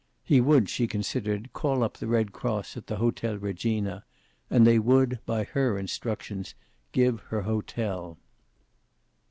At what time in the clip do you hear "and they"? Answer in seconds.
4.49-4.79